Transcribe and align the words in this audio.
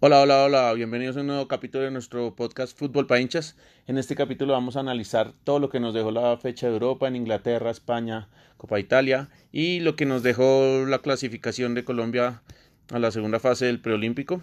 Hola, 0.00 0.20
hola, 0.20 0.44
hola, 0.44 0.72
bienvenidos 0.74 1.16
a 1.16 1.20
un 1.20 1.28
nuevo 1.28 1.48
capítulo 1.48 1.84
de 1.84 1.90
nuestro 1.90 2.36
podcast 2.36 2.76
Fútbol 2.76 3.06
para 3.06 3.20
hinchas. 3.22 3.56
En 3.86 3.96
este 3.96 4.14
capítulo 4.14 4.52
vamos 4.52 4.76
a 4.76 4.80
analizar 4.80 5.32
todo 5.44 5.60
lo 5.60 5.70
que 5.70 5.80
nos 5.80 5.94
dejó 5.94 6.10
la 6.10 6.36
fecha 6.36 6.66
de 6.66 6.74
Europa 6.74 7.08
en 7.08 7.16
Inglaterra, 7.16 7.70
España, 7.70 8.28
Copa 8.58 8.78
Italia 8.78 9.30
y 9.50 9.80
lo 9.80 9.96
que 9.96 10.04
nos 10.04 10.22
dejó 10.22 10.84
la 10.86 10.98
clasificación 10.98 11.72
de 11.74 11.84
Colombia 11.84 12.42
a 12.90 12.98
la 12.98 13.10
segunda 13.10 13.40
fase 13.40 13.64
del 13.64 13.80
preolímpico. 13.80 14.42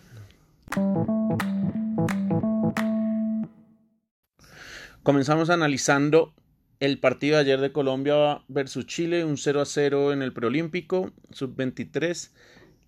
Comenzamos 5.04 5.50
analizando 5.50 6.34
el 6.80 7.00
partido 7.00 7.36
de 7.36 7.41
ayer 7.41 7.59
de 7.59 7.72
Colombia 7.72 8.41
versus 8.48 8.85
Chile, 8.85 9.26
un 9.26 9.38
0 9.38 9.62
a 9.62 9.66
0 9.66 10.13
en 10.13 10.22
el 10.22 10.34
preolímpico, 10.34 11.12
sub-23. 11.31 12.31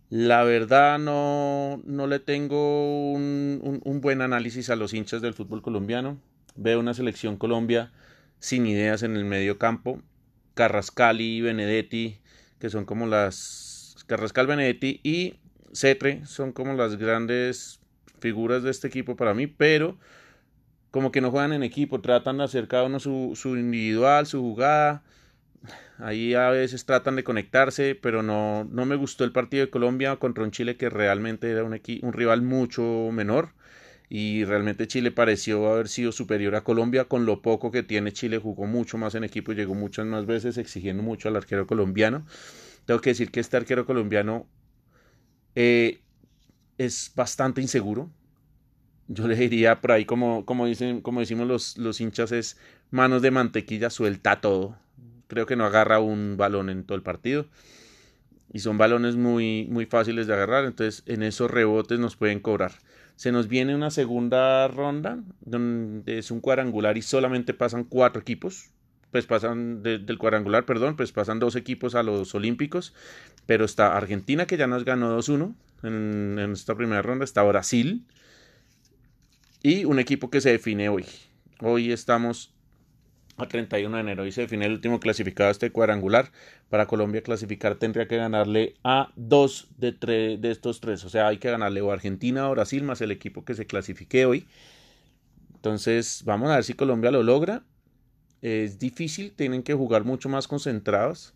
La 0.10 0.44
verdad 0.44 1.00
no, 1.00 1.82
no 1.86 2.08
le 2.08 2.20
tengo 2.20 3.12
un, 3.12 3.82
un, 3.84 4.02
buen 4.02 4.22
análisis 4.22 4.70
a 4.70 4.76
los 4.76 4.94
hinchas 4.94 5.22
del 5.22 5.34
fútbol 5.34 5.62
colombiano. 5.62 6.18
Veo 6.56 6.80
una 6.80 6.94
selección 6.94 7.38
Colombia 7.38 7.92
sin 8.40 8.66
ideas 8.66 9.04
en 9.04 9.16
el 9.16 9.26
medio 9.26 9.58
campo. 9.58 10.02
Carrascal 10.54 11.22
y 11.22 11.42
Benedetti, 11.42 12.20
que 12.60 12.70
son 12.70 12.86
como 12.86 13.08
las... 13.08 13.96
Carrascal, 14.08 14.48
Benedetti 14.48 15.00
y 15.04 15.36
Cetre 15.74 16.26
son 16.26 16.52
como 16.52 16.74
las 16.74 16.98
grandes 16.98 17.80
figuras 18.20 18.64
de 18.64 18.72
este 18.72 18.88
equipo 18.88 19.16
para 19.16 19.34
mí, 19.34 19.48
pero 19.48 19.98
como 20.92 21.12
que 21.12 21.22
no 21.22 21.32
juegan 21.32 21.54
en 21.54 21.64
equipo, 21.64 22.02
tratan 22.02 22.38
de 22.38 22.44
hacer 22.44 22.68
cada 22.68 22.84
uno 22.84 23.00
su, 23.00 23.34
individual, 23.46 24.28
su 24.28 24.42
jugada 24.42 25.04
Ahí 26.00 26.34
a 26.34 26.50
veces 26.50 26.86
tratan 26.86 27.16
de 27.16 27.24
conectarse, 27.24 27.94
pero 27.94 28.24
no, 28.24 28.64
no 28.66 28.86
me 28.88 28.96
gustó 28.96 29.24
el 29.24 29.32
partido 29.32 29.66
de 29.66 29.70
Colombia 29.70 30.16
contra 30.16 30.44
un 30.44 30.52
Chile 30.52 30.76
que 30.76 30.90
realmente 30.90 31.52
era 31.52 31.64
un, 31.64 31.80
un 32.02 32.14
rival 32.14 32.42
mucho 32.42 33.10
menor. 33.12 33.54
Y 34.10 34.44
realmente 34.44 34.88
Chile 34.88 35.12
pareció 35.12 35.72
haber 35.72 35.88
sido 35.88 36.12
superior 36.12 36.56
a 36.56 36.64
Colombia. 36.64 37.06
Con 37.06 37.26
lo 37.26 37.42
poco 37.42 37.72
que 37.72 37.84
tiene 37.84 38.12
Chile, 38.12 38.40
jugó 38.40 38.66
mucho 38.66 38.98
más 38.98 39.16
en 39.16 39.24
equipo 39.24 39.52
y 39.52 39.56
llegó 39.56 39.76
muchas 39.76 40.06
más 40.06 40.26
veces, 40.26 40.58
exigiendo 40.58 41.04
mucho 41.04 41.30
al 41.30 41.36
arquero 41.38 41.68
colombiano. 41.68 42.26
Tengo 42.86 43.00
que 43.00 43.12
decir 43.12 43.32
que 43.32 43.40
este 43.40 43.58
arquero 43.58 43.86
colombiano 43.86 44.48
eh, 45.56 46.02
es 46.78 47.12
bastante 47.16 47.62
inseguro. 47.62 48.10
Yo 49.14 49.28
le 49.28 49.36
diría 49.36 49.82
por 49.82 49.92
ahí, 49.92 50.06
como, 50.06 50.46
como, 50.46 50.66
dicen, 50.66 51.02
como 51.02 51.20
decimos 51.20 51.48
los, 51.48 51.78
los 51.78 52.00
hinchas, 52.00 52.32
es 52.32 52.58
manos 52.92 53.22
de 53.22 53.32
mantequilla, 53.32 53.90
suelta 53.90 54.42
todo 54.42 54.78
creo 55.32 55.46
que 55.46 55.56
no 55.56 55.64
agarra 55.64 56.02
un 56.02 56.36
balón 56.36 56.70
en 56.70 56.84
todo 56.84 56.98
el 56.98 57.04
partido. 57.04 57.46
Y 58.52 58.60
son 58.60 58.78
balones 58.78 59.16
muy, 59.16 59.66
muy 59.72 59.86
fáciles 59.86 60.28
de 60.28 60.34
agarrar, 60.34 60.66
entonces 60.66 61.04
en 61.06 61.24
esos 61.24 61.50
rebotes 61.50 62.00
nos 62.00 62.18
pueden 62.18 62.42
cobrar. 62.42 62.74
Se 63.16 63.32
nos 63.32 63.48
viene 63.48 63.74
una 63.74 63.92
segunda 63.92 64.68
ronda, 64.68 65.20
donde 65.40 66.18
es 66.18 66.32
un 66.32 66.42
cuadrangular 66.42 66.98
y 66.98 67.02
solamente 67.02 67.54
pasan 67.54 67.86
cuatro 67.86 68.22
equipos. 68.22 68.72
Pues 69.12 69.26
pasan 69.26 69.84
del 69.84 70.18
cuadrangular, 70.18 70.66
perdón, 70.66 70.98
pues 70.98 71.14
pasan 71.14 71.40
dos 71.40 71.56
equipos 71.56 71.96
a 71.96 72.04
los 72.04 72.36
Olímpicos. 72.36 72.94
Pero 73.46 73.64
está 73.64 73.96
Argentina, 73.96 74.46
que 74.46 74.58
ya 74.58 74.68
nos 74.68 74.84
ganó 74.84 75.18
2-1 75.18 75.56
en, 75.84 76.40
en 76.40 76.52
esta 76.52 76.76
primera 76.76 77.02
ronda. 77.02 77.24
Está 77.24 77.42
Brasil. 77.44 78.06
Y 79.64 79.86
un 79.86 80.00
equipo 80.00 80.32
que 80.32 80.42
se 80.42 80.52
define 80.52 80.90
hoy. 80.90 81.06
Hoy 81.60 81.92
estamos 81.92 82.52
a 83.38 83.48
31 83.48 83.96
de 83.96 84.02
enero 84.02 84.26
y 84.26 84.32
se 84.32 84.42
define 84.42 84.66
el 84.66 84.72
último 84.72 85.00
clasificado 85.00 85.50
a 85.50 85.52
este 85.52 85.72
cuadrangular. 85.72 86.32
Para 86.70 86.88
Colombia 86.88 87.22
clasificar 87.22 87.76
tendría 87.76 88.08
que 88.08 88.18
ganarle 88.18 88.74
a 88.84 89.12
dos 89.16 89.68
de, 89.78 89.92
de 89.92 90.52
estos 90.52 90.82
tres. 90.82 91.06
O 91.06 91.10
sea, 91.10 91.28
hay 91.28 91.38
que 91.38 91.52
ganarle 91.52 91.82
o 91.82 91.92
Argentina 91.92 92.50
o 92.50 92.52
Brasil 92.52 92.84
más 92.84 93.02
el 93.02 93.12
equipo 93.12 93.46
que 93.46 93.54
se 93.54 93.68
clasifique 93.68 94.26
hoy. 94.26 94.48
Entonces, 95.54 96.24
vamos 96.26 96.50
a 96.50 96.56
ver 96.56 96.64
si 96.64 96.74
Colombia 96.74 97.12
lo 97.12 97.22
logra. 97.22 97.64
Es 98.42 98.80
difícil, 98.80 99.32
tienen 99.32 99.62
que 99.62 99.76
jugar 99.76 100.06
mucho 100.06 100.28
más 100.28 100.48
concentrados, 100.48 101.36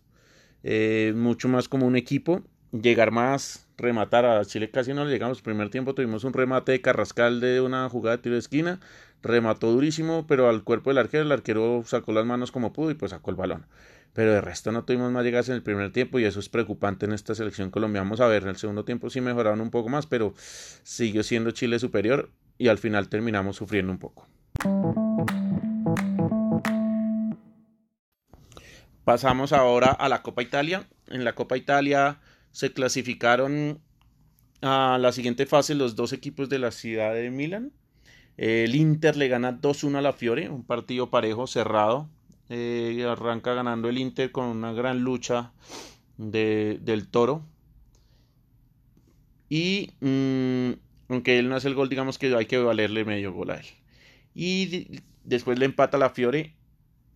eh, 0.64 1.12
mucho 1.14 1.48
más 1.48 1.68
como 1.68 1.86
un 1.86 1.94
equipo, 1.94 2.42
llegar 2.72 3.10
más, 3.10 3.66
rematar. 3.76 4.24
A 4.24 4.44
Chile 4.44 4.70
casi 4.70 4.92
no 4.94 5.04
le 5.04 5.10
llegamos. 5.10 5.42
Primer 5.42 5.70
tiempo 5.70 5.94
tuvimos 5.94 6.24
un 6.24 6.32
remate 6.32 6.72
de 6.72 6.80
Carrascal 6.80 7.40
de 7.40 7.60
una 7.60 7.88
jugada 7.88 8.16
de 8.16 8.22
tiro 8.22 8.34
de 8.34 8.40
esquina 8.40 8.80
remató 9.26 9.72
durísimo, 9.72 10.26
pero 10.26 10.48
al 10.48 10.62
cuerpo 10.62 10.90
del 10.90 10.98
arquero, 10.98 11.24
el 11.24 11.32
arquero 11.32 11.82
sacó 11.84 12.12
las 12.12 12.24
manos 12.24 12.52
como 12.52 12.72
pudo 12.72 12.90
y 12.90 12.94
pues 12.94 13.10
sacó 13.10 13.30
el 13.30 13.36
balón. 13.36 13.66
Pero 14.12 14.32
de 14.32 14.40
resto 14.40 14.72
no 14.72 14.84
tuvimos 14.84 15.12
más 15.12 15.24
llegadas 15.24 15.48
en 15.50 15.56
el 15.56 15.62
primer 15.62 15.92
tiempo 15.92 16.18
y 16.18 16.24
eso 16.24 16.40
es 16.40 16.48
preocupante 16.48 17.04
en 17.04 17.12
esta 17.12 17.34
selección 17.34 17.70
colombiana. 17.70 18.04
Vamos 18.04 18.20
a 18.20 18.26
ver, 18.26 18.44
en 18.44 18.50
el 18.50 18.56
segundo 18.56 18.84
tiempo 18.84 19.10
sí 19.10 19.20
mejoraron 19.20 19.60
un 19.60 19.70
poco 19.70 19.90
más, 19.90 20.06
pero 20.06 20.32
siguió 20.36 21.22
siendo 21.22 21.50
Chile 21.50 21.78
superior 21.78 22.30
y 22.56 22.68
al 22.68 22.78
final 22.78 23.08
terminamos 23.08 23.56
sufriendo 23.56 23.92
un 23.92 23.98
poco. 23.98 24.26
Pasamos 29.04 29.52
ahora 29.52 29.92
a 29.92 30.08
la 30.08 30.22
Copa 30.22 30.42
Italia. 30.42 30.84
En 31.08 31.24
la 31.24 31.34
Copa 31.34 31.56
Italia 31.56 32.18
se 32.56 32.72
clasificaron 32.72 33.82
a 34.62 34.96
la 34.98 35.12
siguiente 35.12 35.44
fase 35.44 35.74
los 35.74 35.94
dos 35.94 36.14
equipos 36.14 36.48
de 36.48 36.58
la 36.58 36.70
ciudad 36.70 37.12
de 37.12 37.30
Milán. 37.30 37.70
El 38.38 38.74
Inter 38.74 39.14
le 39.18 39.28
gana 39.28 39.60
2-1 39.60 39.98
a 39.98 40.00
la 40.00 40.14
Fiore, 40.14 40.48
un 40.48 40.64
partido 40.64 41.10
parejo, 41.10 41.46
cerrado. 41.46 42.08
Eh, 42.48 43.04
arranca 43.06 43.52
ganando 43.52 43.90
el 43.90 43.98
Inter 43.98 44.32
con 44.32 44.46
una 44.46 44.72
gran 44.72 45.00
lucha 45.00 45.52
de, 46.16 46.78
del 46.80 47.08
Toro. 47.08 47.44
Y 49.50 49.90
mm, 50.00 51.10
aunque 51.10 51.38
él 51.38 51.50
no 51.50 51.56
hace 51.56 51.68
el 51.68 51.74
gol, 51.74 51.90
digamos 51.90 52.16
que 52.16 52.34
hay 52.34 52.46
que 52.46 52.56
valerle 52.56 53.04
medio 53.04 53.34
gol 53.34 53.50
a 53.50 53.56
él. 53.56 53.66
Y 54.34 55.02
después 55.24 55.58
le 55.58 55.66
empata 55.66 55.98
la 55.98 56.08
Fiore. 56.08 56.55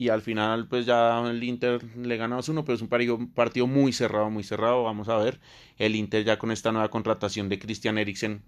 Y 0.00 0.08
al 0.08 0.22
final, 0.22 0.66
pues 0.66 0.86
ya 0.86 1.20
el 1.28 1.44
Inter 1.44 1.84
le 1.94 2.16
gana 2.16 2.38
2-1, 2.38 2.64
pero 2.64 2.74
es 2.74 2.80
un 2.80 2.88
partido, 2.88 3.18
partido 3.34 3.66
muy 3.66 3.92
cerrado, 3.92 4.30
muy 4.30 4.42
cerrado. 4.42 4.82
Vamos 4.82 5.10
a 5.10 5.18
ver. 5.18 5.40
El 5.76 5.94
Inter 5.94 6.24
ya 6.24 6.38
con 6.38 6.50
esta 6.50 6.72
nueva 6.72 6.88
contratación 6.88 7.50
de 7.50 7.58
Christian 7.58 7.98
Eriksen 7.98 8.42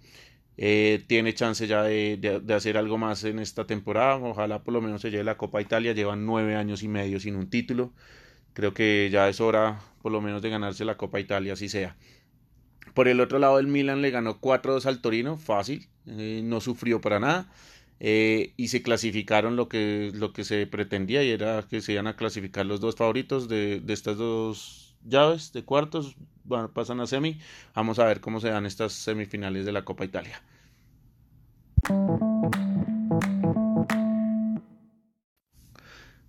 eh, 0.57 1.05
tiene 1.07 1.35
chance 1.35 1.67
ya 1.67 1.83
de, 1.83 2.43
hacer 2.57 2.79
algo 2.79 2.97
más 2.97 3.25
en 3.25 3.39
esta 3.39 3.67
temporada. 3.67 4.17
Ojalá 4.17 4.63
por 4.63 4.73
lo 4.73 4.81
menos 4.81 5.03
se 5.03 5.11
lleve 5.11 5.25
la 5.25 5.37
Copa 5.37 5.61
Italia. 5.61 5.93
Llevan 5.93 6.25
nueve 6.25 6.57
años 6.57 6.83
y 6.83 6.89
medio 6.89 7.21
sin 7.21 7.37
un 7.37 7.51
título. 7.51 7.93
Creo 8.55 8.73
que 8.73 9.11
ya 9.13 9.29
es 9.29 9.39
hora 9.39 9.79
por 10.01 10.11
lo 10.11 10.23
menos 10.23 10.41
de 10.41 10.49
ganarse 10.49 10.87
la 10.87 10.97
Copa 10.97 11.21
Italia, 11.21 11.53
así 11.53 11.69
sea. 11.69 11.99
Por 12.95 13.09
el 13.09 13.21
otro 13.21 13.39
lado, 13.39 13.59
el 13.59 13.67
Milan 13.67 14.01
le 14.01 14.11
ganó 14.11 14.41
4-2 14.41 14.87
al 14.87 15.03
Torino, 15.03 15.37
fácil, 15.37 15.91
eh, 16.07 16.41
no 16.43 16.63
sufrió 16.63 17.03
para 17.03 17.21
nada. 17.21 17.53
Eh, 18.05 18.53
y 18.57 18.67
se 18.67 18.83
clasificaron 18.83 19.55
lo 19.55 19.69
que, 19.69 20.11
lo 20.13 20.33
que 20.33 20.43
se 20.43 20.67
pretendía 20.67 21.23
y 21.23 21.31
era 21.31 21.63
que 21.71 21.81
se 21.81 21.93
iban 21.93 22.09
a 22.09 22.17
clasificar 22.17 22.67
los 22.67 22.81
dos 22.81 22.97
favoritos 22.97 23.49
de, 23.49 23.79
de 23.79 23.93
estas 23.93 24.17
dos 24.17 24.97
llaves 25.05 25.53
de 25.53 25.63
cuartos 25.63 26.17
pasan 26.75 26.99
a 26.99 27.07
semi. 27.07 27.39
Vamos 27.77 28.01
a 28.01 28.05
ver 28.07 28.21
cómo 28.21 28.41
se 28.41 28.49
dan 28.49 28.67
estas 28.67 28.93
semifinales 28.93 29.65
de 29.65 29.71
la 29.71 29.85
Copa 29.85 30.05
Italia. 30.05 30.43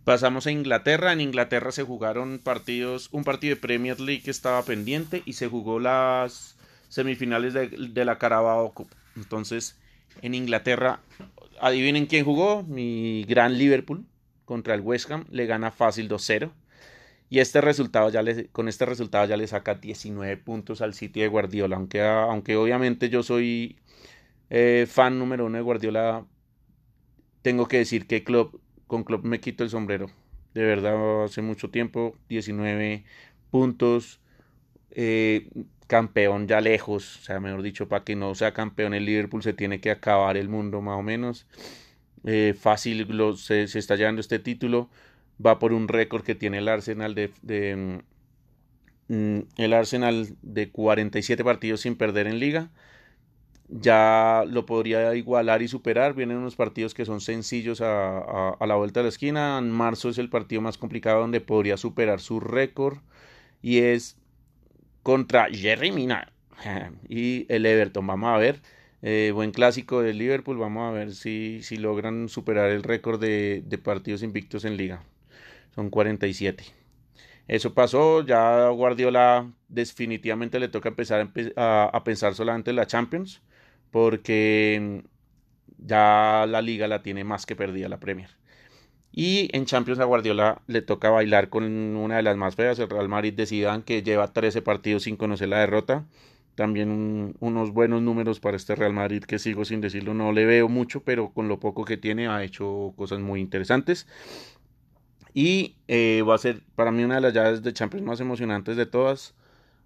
Pasamos 0.03 0.45
a 0.45 0.51
Inglaterra. 0.51 1.11
En 1.11 1.21
Inglaterra 1.21 1.71
se 1.71 1.81
jugaron 1.81 2.37
partidos, 2.37 3.09
un 3.11 3.23
partido 3.23 3.55
de 3.55 3.61
Premier 3.61 3.99
League 3.99 4.21
que 4.21 4.29
estaba 4.29 4.61
pendiente 4.61 5.23
y 5.25 5.33
se 5.33 5.47
jugó 5.47 5.79
las 5.79 6.55
semifinales 6.87 7.55
de, 7.55 7.67
de 7.69 8.05
la 8.05 8.19
Carabao 8.19 8.73
Cup. 8.73 8.89
Entonces, 9.15 9.75
en 10.21 10.35
Inglaterra, 10.35 10.99
adivinen 11.59 12.05
quién 12.05 12.25
jugó. 12.25 12.63
Mi 12.63 13.23
gran 13.23 13.57
Liverpool 13.57 14.05
contra 14.45 14.73
el 14.75 14.81
West 14.81 15.11
Ham 15.11 15.25
le 15.31 15.45
gana 15.45 15.71
fácil 15.71 16.09
2-0. 16.09 16.51
Y 17.29 17.39
este 17.39 17.61
resultado 17.61 18.09
ya 18.09 18.21
le, 18.21 18.47
con 18.47 18.67
este 18.67 18.85
resultado 18.85 19.25
ya 19.25 19.37
le 19.37 19.47
saca 19.47 19.75
19 19.75 20.37
puntos 20.37 20.81
al 20.81 20.93
City 20.93 21.21
de 21.21 21.27
Guardiola. 21.27 21.77
Aunque, 21.77 22.01
aunque 22.01 22.55
obviamente 22.55 23.09
yo 23.09 23.23
soy 23.23 23.77
eh, 24.49 24.85
fan 24.87 25.17
número 25.17 25.45
uno 25.45 25.57
de 25.57 25.63
Guardiola, 25.63 26.25
tengo 27.41 27.67
que 27.67 27.77
decir 27.77 28.05
que 28.07 28.23
Klopp, 28.23 28.55
con 28.87 29.03
Klopp 29.03 29.25
me 29.25 29.39
quito 29.39 29.63
el 29.63 29.69
sombrero. 29.69 30.11
De 30.53 30.63
verdad, 30.63 31.23
hace 31.23 31.41
mucho 31.41 31.71
tiempo, 31.71 32.15
19 32.29 33.03
puntos, 33.49 34.19
eh, 34.91 35.49
campeón 35.87 36.47
ya 36.47 36.61
lejos. 36.61 37.17
O 37.17 37.23
sea, 37.23 37.39
mejor 37.39 37.61
dicho, 37.61 37.87
para 37.87 38.03
que 38.03 38.15
no 38.15 38.35
sea 38.35 38.53
campeón 38.53 38.93
el 38.93 39.05
Liverpool 39.05 39.43
se 39.43 39.53
tiene 39.53 39.79
que 39.81 39.91
acabar 39.91 40.37
el 40.37 40.49
mundo 40.49 40.81
más 40.81 40.97
o 40.97 41.03
menos. 41.03 41.47
Eh, 42.25 42.55
fácil 42.59 43.07
se, 43.37 43.67
se 43.67 43.79
está 43.79 43.95
llevando 43.95 44.21
este 44.21 44.39
título 44.39 44.89
va 45.45 45.59
por 45.59 45.73
un 45.73 45.87
récord 45.87 46.23
que 46.23 46.35
tiene 46.35 46.59
el 46.59 46.67
Arsenal 46.69 47.15
de, 47.15 48.01
mm, 49.07 49.39
el 49.57 49.73
Arsenal 49.73 50.35
de 50.41 50.69
47 50.71 51.43
partidos 51.43 51.81
sin 51.81 51.95
perder 51.95 52.27
en 52.27 52.39
liga 52.39 52.71
ya 53.69 54.43
lo 54.47 54.65
podría 54.65 55.15
igualar 55.15 55.61
y 55.61 55.67
superar. 55.67 56.13
Vienen 56.13 56.37
unos 56.37 56.55
partidos 56.55 56.93
que 56.93 57.05
son 57.05 57.21
sencillos 57.21 57.81
a, 57.81 58.49
a, 58.51 58.67
la 58.67 58.75
vuelta 58.75 58.99
de 58.99 59.05
la 59.05 59.09
esquina. 59.09 59.57
En 59.57 59.71
marzo 59.71 60.09
es 60.09 60.17
el 60.19 60.29
partido 60.29 60.61
más 60.61 60.77
complicado 60.77 61.21
donde 61.21 61.41
podría 61.41 61.77
superar 61.77 62.19
su 62.19 62.39
récord 62.39 62.99
y 63.61 63.79
es 63.79 64.17
contra 65.03 65.47
Jerry 65.51 65.91
Mina 65.91 66.31
y 67.09 67.45
el 67.49 67.65
Everton. 67.65 68.07
Vamos 68.07 68.29
a 68.29 68.37
ver. 68.37 68.61
Eh, 69.01 69.31
buen 69.33 69.51
clásico 69.51 70.01
de 70.01 70.13
Liverpool. 70.13 70.57
Vamos 70.57 70.89
a 70.89 70.93
ver 70.93 71.13
si, 71.13 71.61
si 71.61 71.77
logran 71.77 72.29
superar 72.29 72.71
el 72.71 72.83
récord 72.83 73.19
de, 73.19 73.61
de 73.65 73.77
partidos 73.77 74.23
invictos 74.23 74.65
en 74.65 74.77
liga. 74.77 75.03
Son 75.75 75.89
47. 75.89 76.63
Eso 77.47 77.73
pasó, 77.73 78.25
ya 78.25 78.69
Guardiola 78.69 79.51
definitivamente 79.67 80.59
le 80.59 80.69
toca 80.69 80.89
empezar 80.89 81.29
a, 81.57 81.89
a, 81.93 82.03
pensar 82.05 82.35
solamente 82.35 82.69
en 82.69 82.77
la 82.77 82.87
Champions 82.87 83.41
porque 83.91 85.03
ya 85.77 86.45
la 86.47 86.61
liga 86.61 86.87
la 86.87 87.03
tiene 87.03 87.23
más 87.25 87.45
que 87.45 87.55
perdida 87.55 87.89
la 87.89 87.99
Premier. 87.99 88.29
Y 89.15 89.49
en 89.55 89.65
Champions 89.65 89.99
a 89.99 90.05
Guardiola 90.05 90.63
le 90.65 90.81
toca 90.81 91.11
bailar 91.11 91.49
con 91.49 91.63
una 91.63 92.17
de 92.17 92.23
las 92.23 92.35
más 92.35 92.55
feas, 92.55 92.79
el 92.79 92.89
Real 92.89 93.07
Madrid 93.07 93.33
de 93.33 93.45
Zidane, 93.45 93.83
que 93.83 94.01
lleva 94.01 94.33
13 94.33 94.63
partidos 94.63 95.03
sin 95.03 95.17
conocer 95.17 95.49
la 95.49 95.59
derrota. 95.59 96.05
También 96.55 97.35
unos 97.39 97.71
buenos 97.71 98.01
números 98.01 98.39
para 98.39 98.57
este 98.57 98.75
Real 98.75 98.93
Madrid 98.93 99.23
que 99.23 99.37
sigo 99.37 99.65
sin 99.65 99.81
decirlo, 99.81 100.15
no 100.15 100.31
le 100.31 100.45
veo 100.45 100.67
mucho, 100.67 101.03
pero 101.03 101.29
con 101.31 101.47
lo 101.47 101.59
poco 101.59 101.85
que 101.85 101.97
tiene 101.97 102.27
ha 102.27 102.43
hecho 102.43 102.93
cosas 102.95 103.19
muy 103.19 103.39
interesantes. 103.39 104.07
Y 105.35 105.75
eh, 105.87 106.23
va 106.27 106.35
a 106.35 106.39
ser 106.39 106.61
para 106.75 106.91
mí 106.91 107.03
una 107.03 107.15
de 107.15 107.21
las 107.21 107.33
llaves 107.33 107.63
de 107.63 107.73
Champions 107.73 108.05
más 108.05 108.19
emocionantes 108.19 108.77
de 108.77 108.87
todas. 108.87 109.35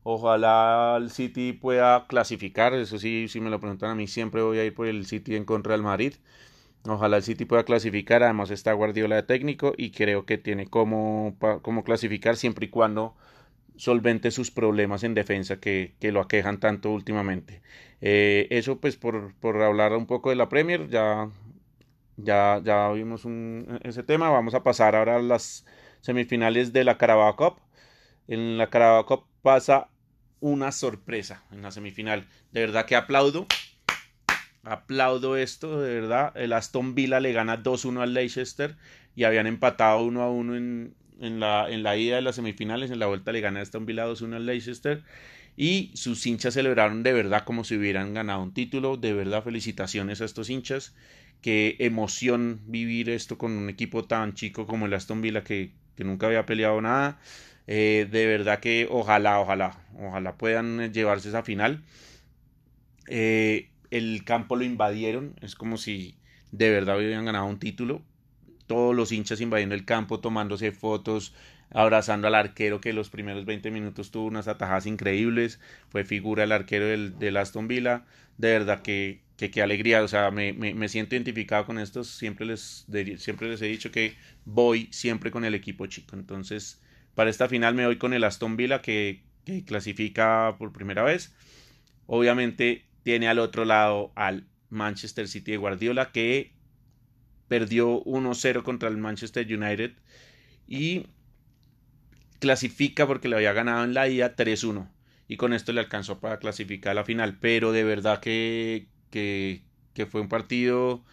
Ojalá 0.03 0.97
el 0.97 1.11
City 1.11 1.51
pueda 1.51 2.07
clasificar, 2.07 2.73
eso 2.73 2.97
sí, 2.97 3.27
si 3.27 3.41
me 3.41 3.49
lo 3.49 3.59
preguntan 3.59 3.91
a 3.91 3.95
mí, 3.95 4.07
siempre 4.07 4.41
voy 4.41 4.59
a 4.59 4.65
ir 4.65 4.73
por 4.73 4.87
el 4.87 5.05
City 5.05 5.35
en 5.35 5.43
contra 5.43 5.73
del 5.73 5.83
Madrid. 5.83 6.13
Ojalá 6.85 7.17
el 7.17 7.23
City 7.23 7.45
pueda 7.45 7.63
clasificar, 7.63 8.23
además 8.23 8.49
está 8.51 8.71
Guardiola 8.73 9.15
de 9.15 9.23
técnico 9.23 9.73
y 9.77 9.91
creo 9.91 10.25
que 10.25 10.37
tiene 10.37 10.67
como, 10.67 11.35
como 11.61 11.83
clasificar 11.83 12.37
siempre 12.37 12.67
y 12.67 12.69
cuando 12.69 13.15
solvente 13.75 14.31
sus 14.31 14.51
problemas 14.51 15.03
en 15.03 15.13
defensa 15.13 15.59
que, 15.59 15.95
que 15.99 16.11
lo 16.11 16.21
aquejan 16.21 16.59
tanto 16.59 16.91
últimamente. 16.91 17.61
Eh, 18.01 18.47
eso 18.49 18.79
pues 18.79 18.97
por, 18.97 19.33
por, 19.35 19.61
hablar 19.61 19.93
un 19.93 20.07
poco 20.07 20.29
de 20.29 20.35
la 20.35 20.49
Premier, 20.49 20.87
ya, 20.89 21.29
ya, 22.17 22.61
ya 22.63 22.89
vimos 22.91 23.25
un, 23.25 23.79
ese 23.83 24.03
tema, 24.03 24.29
vamos 24.29 24.53
a 24.53 24.63
pasar 24.63 24.95
ahora 24.95 25.17
a 25.17 25.21
las 25.21 25.65
semifinales 26.01 26.73
de 26.73 26.83
la 26.83 26.97
Carabao 26.97 27.35
Cup. 27.35 27.61
En 28.27 28.57
la 28.57 28.69
Carabao 28.69 29.05
Cup 29.05 29.25
pasa 29.41 29.89
una 30.39 30.71
sorpresa 30.71 31.43
en 31.51 31.61
la 31.61 31.71
semifinal. 31.71 32.27
De 32.51 32.61
verdad 32.61 32.85
que 32.85 32.95
aplaudo. 32.95 33.45
Aplaudo 34.69 35.37
esto, 35.37 35.81
de 35.81 36.01
verdad. 36.01 36.33
El 36.35 36.53
Aston 36.53 36.93
Villa 36.95 37.19
le 37.19 37.31
gana 37.33 37.57
2-1 37.63 38.01
al 38.01 38.13
Leicester 38.13 38.75
y 39.15 39.23
habían 39.23 39.47
empatado 39.47 40.01
1-1 40.01 40.57
en, 40.57 40.95
en, 41.21 41.39
la, 41.39 41.69
en 41.69 41.83
la 41.83 41.95
ida 41.97 42.17
de 42.17 42.21
las 42.21 42.35
semifinales. 42.35 42.91
En 42.91 42.99
la 42.99 43.07
vuelta 43.07 43.31
le 43.31 43.41
gana 43.41 43.61
Aston 43.61 43.85
Villa 43.85 44.05
2-1 44.05 44.35
al 44.35 44.45
Leicester. 44.45 45.03
Y 45.55 45.91
sus 45.95 46.25
hinchas 46.27 46.53
celebraron 46.53 47.01
de 47.03 47.13
verdad 47.13 47.43
como 47.45 47.63
si 47.63 47.75
hubieran 47.77 48.13
ganado 48.13 48.43
un 48.43 48.53
título. 48.53 48.97
De 48.97 49.13
verdad, 49.13 49.43
felicitaciones 49.43 50.21
a 50.21 50.25
estos 50.25 50.49
hinchas. 50.49 50.93
Qué 51.41 51.77
emoción 51.79 52.61
vivir 52.65 53.09
esto 53.09 53.37
con 53.37 53.53
un 53.53 53.69
equipo 53.69 54.05
tan 54.05 54.33
chico 54.33 54.67
como 54.67 54.85
el 54.87 54.93
Aston 54.93 55.21
Villa 55.21 55.43
que, 55.43 55.71
que 55.95 56.03
nunca 56.03 56.27
había 56.27 56.45
peleado 56.45 56.81
nada. 56.81 57.19
Eh, 57.67 58.07
de 58.09 58.25
verdad 58.27 58.59
que 58.59 58.87
ojalá, 58.89 59.39
ojalá, 59.39 59.77
ojalá 59.97 60.37
puedan 60.37 60.91
llevarse 60.93 61.29
esa 61.29 61.43
final. 61.43 61.83
Eh, 63.07 63.69
el 63.91 64.23
campo 64.23 64.55
lo 64.55 64.63
invadieron, 64.63 65.35
es 65.41 65.55
como 65.55 65.77
si 65.77 66.17
de 66.51 66.69
verdad 66.69 66.97
hubieran 66.97 67.25
ganado 67.25 67.45
un 67.45 67.59
título. 67.59 68.01
Todos 68.67 68.95
los 68.95 69.11
hinchas 69.11 69.41
invadiendo 69.41 69.75
el 69.75 69.85
campo, 69.85 70.19
tomándose 70.19 70.71
fotos, 70.71 71.33
abrazando 71.71 72.27
al 72.27 72.35
arquero 72.35 72.81
que 72.81 72.93
los 72.93 73.09
primeros 73.09 73.45
20 73.45 73.71
minutos 73.71 74.11
tuvo 74.11 74.25
unas 74.25 74.47
atajadas 74.47 74.85
increíbles, 74.85 75.59
fue 75.89 76.03
figura 76.03 76.43
el 76.43 76.51
arquero 76.51 76.85
del, 76.85 77.37
Aston 77.37 77.67
Villa, 77.67 78.05
de 78.37 78.49
verdad 78.49 78.81
que, 78.81 79.21
que 79.37 79.51
qué 79.51 79.61
alegría, 79.61 80.01
o 80.03 80.07
sea, 80.07 80.31
me, 80.31 80.53
me, 80.53 80.89
siento 80.89 81.15
identificado 81.15 81.65
con 81.65 81.79
estos, 81.79 82.07
siempre 82.07 82.45
les, 82.45 82.85
siempre 83.17 83.49
les 83.49 83.61
he 83.61 83.67
dicho 83.67 83.91
que 83.91 84.15
voy 84.45 84.87
siempre 84.91 85.31
con 85.31 85.45
el 85.45 85.55
equipo 85.55 85.85
chico, 85.87 86.15
entonces 86.15 86.81
para 87.17 87.31
esta 87.31 87.49
final 87.49 87.73
me 87.73 87.87
voy 87.87 87.97
con 87.97 88.13
el 88.13 88.23
Aston 88.23 88.57
Villa 88.57 88.83
que, 88.83 89.23
clasifica 89.65 90.55
por 90.59 90.71
primera 90.71 91.01
vez. 91.01 91.33
Obviamente 92.05 92.85
tiene 93.07 93.29
al 93.29 93.39
otro 93.39 93.63
lado 93.63 94.11
al 94.15 94.49
Manchester 94.69 95.29
City 95.29 95.51
de 95.51 95.57
Guardiola 95.57 96.11
que 96.11 96.51
perdió 97.47 98.03
1-0 98.03 98.63
contra 98.63 98.89
el 98.89 98.97
Manchester 98.97 99.47
United 99.47 99.93
y 100.67 101.05
clasifica 102.39 103.07
porque 103.07 103.29
le 103.29 103.37
había 103.37 103.53
ganado 103.53 103.85
en 103.85 103.93
la 103.93 104.09
ida 104.09 104.35
3-1 104.35 104.89
y 105.29 105.37
con 105.37 105.53
esto 105.53 105.71
le 105.71 105.79
alcanzó 105.79 106.19
para 106.19 106.39
clasificar 106.39 106.91
a 106.91 106.95
la 106.95 107.05
final. 107.05 107.37
Pero 107.39 107.71
de 107.71 107.85
verdad 107.85 108.19
que, 108.19 108.89
que, 109.09 109.61
fue 110.05 110.19
un 110.19 110.27
partido 110.27 111.05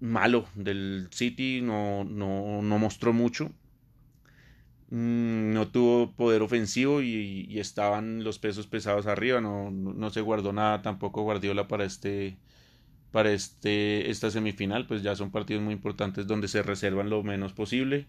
malo 0.00 0.48
del 0.54 1.08
City 1.10 1.60
no, 1.62 2.04
no, 2.04 2.62
no 2.62 2.78
mostró 2.78 3.12
mucho 3.12 3.52
no 4.90 5.68
tuvo 5.68 6.12
poder 6.12 6.42
ofensivo 6.42 7.02
y, 7.02 7.58
estaban 7.58 8.24
los 8.24 8.38
pesos 8.38 8.66
pesados 8.66 9.06
arriba, 9.06 9.40
no, 9.40 9.70
no, 9.70 10.10
se 10.10 10.20
guardó 10.20 10.52
nada 10.52 10.82
tampoco 10.82 11.22
Guardiola 11.22 11.68
para 11.68 11.84
este 11.84 12.38
para 13.10 13.32
este 13.32 14.10
esta 14.10 14.30
semifinal, 14.30 14.86
pues 14.86 15.02
ya 15.02 15.16
son 15.16 15.30
partidos 15.30 15.62
muy 15.62 15.74
importantes 15.74 16.26
donde 16.26 16.48
se 16.48 16.62
reservan 16.62 17.10
lo 17.10 17.22
menos 17.22 17.52
posible 17.52 18.06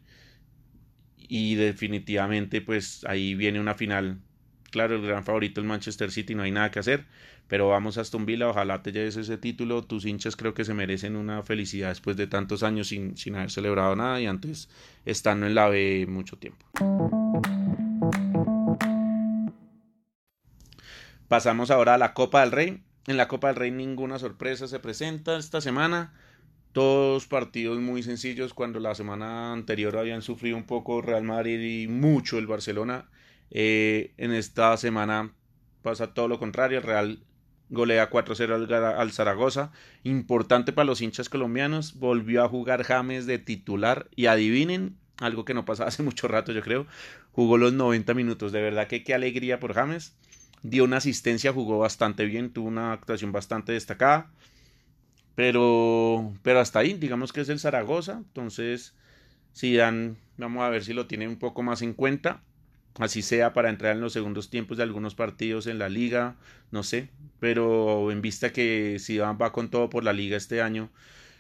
y 1.17 1.55
definitivamente 1.55 2.61
pues 2.61 3.05
ahí 3.05 3.35
viene 3.35 3.59
una 3.59 3.75
final 3.75 4.21
claro, 4.69 4.95
el 4.95 5.05
gran 5.05 5.23
favorito 5.23 5.61
el 5.61 5.67
Manchester 5.67 6.11
City, 6.11 6.35
no 6.35 6.43
hay 6.43 6.51
nada 6.51 6.71
que 6.71 6.79
hacer, 6.79 7.05
pero 7.47 7.67
vamos 7.67 7.97
a 7.97 8.01
Aston 8.01 8.25
Villa, 8.25 8.49
ojalá 8.49 8.81
te 8.83 8.91
lleves 8.91 9.17
ese 9.17 9.37
título, 9.37 9.83
tus 9.83 10.05
hinchas 10.05 10.35
creo 10.35 10.53
que 10.53 10.65
se 10.65 10.73
merecen 10.73 11.15
una 11.15 11.43
felicidad 11.43 11.89
después 11.89 12.17
de 12.17 12.27
tantos 12.27 12.63
años 12.63 12.87
sin, 12.87 13.17
sin 13.17 13.35
haber 13.35 13.51
celebrado 13.51 13.95
nada 13.95 14.21
y 14.21 14.27
antes 14.27 14.69
estando 15.05 15.45
en 15.45 15.55
la 15.55 15.69
B 15.69 16.05
mucho 16.07 16.37
tiempo. 16.37 16.65
Pasamos 21.29 21.69
ahora 21.69 21.93
a 21.93 21.97
la 21.99 22.15
Copa 22.15 22.41
del 22.41 22.51
Rey. 22.51 22.83
En 23.05 23.15
la 23.15 23.27
Copa 23.27 23.49
del 23.49 23.55
Rey 23.55 23.69
ninguna 23.69 24.17
sorpresa 24.17 24.67
se 24.67 24.79
presenta 24.79 25.37
esta 25.37 25.61
semana. 25.61 26.11
Todos 26.71 27.27
partidos 27.27 27.79
muy 27.79 28.01
sencillos 28.01 28.55
cuando 28.55 28.79
la 28.79 28.95
semana 28.95 29.53
anterior 29.53 29.95
habían 29.97 30.23
sufrido 30.23 30.57
un 30.57 30.65
poco 30.65 31.01
Real 31.01 31.23
Madrid 31.23 31.83
y 31.83 31.87
mucho 31.87 32.39
el 32.39 32.47
Barcelona. 32.47 33.09
Eh, 33.51 34.13
en 34.17 34.31
esta 34.31 34.75
semana 34.77 35.33
pasa 35.81 36.13
todo 36.13 36.27
lo 36.27 36.39
contrario. 36.39 36.77
El 36.79 36.83
Real 36.83 37.19
golea 37.69 38.09
4-0 38.09 38.97
al, 38.97 39.11
Zaragoza. 39.11 39.71
Importante 40.03 40.73
para 40.73 40.85
los 40.85 41.01
hinchas 41.01 41.29
colombianos. 41.29 41.99
Volvió 41.99 42.43
a 42.43 42.49
jugar 42.49 42.83
James 42.83 43.25
de 43.25 43.39
titular. 43.39 44.09
Y 44.15 44.27
adivinen, 44.27 44.97
algo 45.17 45.45
que 45.45 45.53
no 45.53 45.65
pasaba 45.65 45.89
hace 45.89 46.03
mucho 46.09 46.27
rato, 46.27 46.51
yo 46.51 46.61
creo. 46.61 46.85
Jugó 47.31 47.57
los 47.57 47.73
90 47.73 48.13
minutos. 48.13 48.51
De 48.51 48.61
verdad 48.61 48.87
que 48.87 49.03
qué 49.03 49.13
alegría 49.13 49.59
por 49.59 49.73
James. 49.73 50.15
Dio 50.61 50.83
una 50.83 50.97
asistencia, 50.97 51.53
jugó 51.53 51.79
bastante 51.79 52.25
bien. 52.25 52.51
Tuvo 52.51 52.67
una 52.67 52.93
actuación 52.93 53.31
bastante 53.31 53.71
destacada. 53.71 54.31
Pero, 55.35 56.33
pero 56.43 56.59
hasta 56.59 56.79
ahí, 56.79 56.93
digamos 56.93 57.31
que 57.31 57.41
es 57.41 57.49
el 57.49 57.59
Zaragoza. 57.59 58.17
Entonces, 58.17 58.93
si 59.53 59.75
dan, 59.75 60.17
vamos 60.37 60.63
a 60.63 60.69
ver 60.69 60.83
si 60.83 60.93
lo 60.93 61.07
tiene 61.07 61.29
un 61.29 61.37
poco 61.37 61.63
más 61.63 61.81
en 61.81 61.93
cuenta 61.93 62.43
así 62.95 63.21
sea 63.21 63.53
para 63.53 63.69
entrar 63.69 63.95
en 63.95 64.01
los 64.01 64.13
segundos 64.13 64.49
tiempos 64.49 64.77
de 64.77 64.83
algunos 64.83 65.15
partidos 65.15 65.67
en 65.67 65.79
la 65.79 65.89
liga, 65.89 66.35
no 66.71 66.83
sé, 66.83 67.09
pero 67.39 68.11
en 68.11 68.21
vista 68.21 68.51
que 68.51 68.97
si 68.99 69.17
va 69.17 69.51
con 69.51 69.69
todo 69.69 69.89
por 69.89 70.03
la 70.03 70.13
liga 70.13 70.37
este 70.37 70.61
año, 70.61 70.89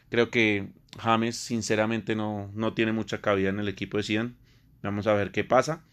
creo 0.09 0.29
que 0.29 0.69
James 0.97 1.35
sinceramente 1.37 2.15
no, 2.15 2.51
no 2.53 2.73
tiene 2.73 2.91
mucha 2.91 3.21
cabida 3.21 3.49
en 3.49 3.59
el 3.59 3.67
equipo 3.67 3.97
de 3.97 4.03
Zidane. 4.03 4.33
Vamos 4.81 5.07
a 5.07 5.13
ver 5.13 5.31
qué 5.31 5.43
pasa. 5.43 5.83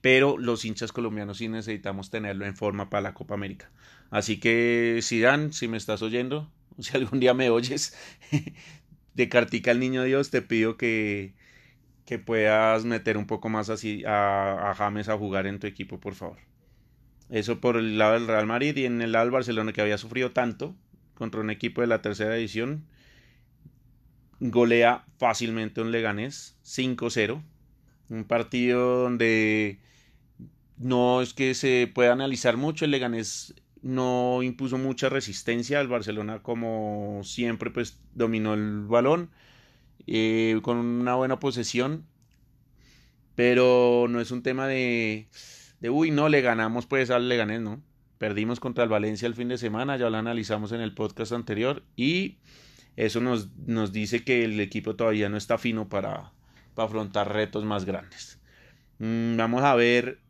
Pero 0.00 0.38
los 0.38 0.64
hinchas 0.64 0.92
colombianos 0.92 1.38
sí 1.38 1.48
necesitamos 1.48 2.10
tenerlo 2.10 2.46
en 2.46 2.56
forma 2.56 2.88
para 2.88 3.00
la 3.02 3.14
Copa 3.14 3.34
América. 3.34 3.70
Así 4.10 4.38
que 4.38 5.00
Zidane, 5.02 5.52
si 5.52 5.68
me 5.68 5.76
estás 5.76 6.02
oyendo, 6.02 6.50
si 6.78 6.96
algún 6.96 7.20
día 7.20 7.34
me 7.34 7.50
oyes, 7.50 7.96
de 9.14 9.28
Cartica 9.28 9.72
al 9.72 9.80
Niño 9.80 10.04
Dios, 10.04 10.30
te 10.30 10.42
pido 10.42 10.76
que, 10.76 11.34
que 12.08 12.18
puedas 12.18 12.86
meter 12.86 13.18
un 13.18 13.26
poco 13.26 13.50
más 13.50 13.68
así 13.68 14.02
a, 14.06 14.72
James 14.78 15.10
a 15.10 15.18
jugar 15.18 15.46
en 15.46 15.58
tu 15.58 15.66
equipo, 15.66 16.00
por 16.00 16.14
favor. 16.14 16.38
Eso 17.28 17.60
por 17.60 17.76
el 17.76 17.98
lado 17.98 18.14
del 18.14 18.26
Real 18.26 18.46
Madrid 18.46 18.74
y 18.78 18.86
en 18.86 19.02
el 19.02 19.12
lado 19.12 19.26
del 19.26 19.32
Barcelona 19.32 19.74
que 19.74 19.82
había 19.82 19.98
sufrido 19.98 20.30
tanto 20.30 20.74
contra 21.12 21.42
un 21.42 21.50
equipo 21.50 21.82
de 21.82 21.86
la 21.86 22.00
tercera 22.00 22.34
edición. 22.34 22.86
Golea 24.40 25.04
fácilmente 25.18 25.82
un 25.82 25.92
Leganés 25.92 26.56
5-0. 26.64 27.42
Un 28.08 28.24
partido 28.24 29.02
donde 29.02 29.78
no 30.78 31.20
es 31.20 31.34
que 31.34 31.52
se 31.52 31.92
pueda 31.94 32.14
analizar 32.14 32.56
mucho. 32.56 32.86
El 32.86 32.92
Leganés 32.92 33.54
no 33.82 34.42
impuso 34.42 34.78
mucha 34.78 35.10
resistencia. 35.10 35.78
El 35.78 35.88
Barcelona, 35.88 36.42
como 36.42 37.20
siempre, 37.22 37.70
pues 37.70 38.00
dominó 38.14 38.54
el 38.54 38.86
balón 38.86 39.28
eh, 40.08 40.60
con 40.62 40.78
una 40.78 41.14
buena 41.14 41.38
posesión. 41.38 42.06
Pero 43.34 44.06
no 44.08 44.20
es 44.20 44.30
un 44.30 44.42
tema 44.42 44.66
de, 44.66 45.28
de, 45.80 45.90
uy, 45.90 46.10
no, 46.10 46.28
le 46.28 46.40
ganamos 46.40 46.86
pues 46.86 47.10
al 47.10 47.28
Leganés, 47.28 47.60
¿no? 47.60 47.80
Perdimos 48.18 48.58
contra 48.58 48.82
el 48.82 48.90
Valencia 48.90 49.28
el 49.28 49.34
fin 49.34 49.48
de 49.48 49.58
semana, 49.58 49.96
ya 49.96 50.10
lo 50.10 50.16
analizamos 50.16 50.72
en 50.72 50.80
el 50.80 50.92
podcast 50.92 51.30
anterior 51.32 51.84
y 51.94 52.38
eso 52.96 53.20
nos, 53.20 53.56
nos 53.58 53.92
dice 53.92 54.24
que 54.24 54.44
el 54.44 54.58
equipo 54.58 54.96
todavía 54.96 55.28
no 55.28 55.36
está 55.36 55.56
fino 55.56 55.88
para, 55.88 56.32
para 56.74 56.88
afrontar 56.88 57.32
retos 57.32 57.64
más 57.64 57.84
grandes. 57.84 58.40
Mm, 58.98 59.36
vamos 59.36 59.62
a 59.62 59.76
ver 59.76 60.20